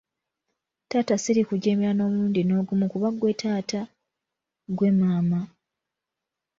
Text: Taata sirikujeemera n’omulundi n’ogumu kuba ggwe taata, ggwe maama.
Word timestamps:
Taata 0.89 1.15
sirikujeemera 1.23 1.91
n’omulundi 1.95 2.41
n’ogumu 2.45 2.85
kuba 2.91 3.07
ggwe 3.13 3.31
taata, 3.41 3.81
ggwe 4.71 4.89
maama. 4.99 5.39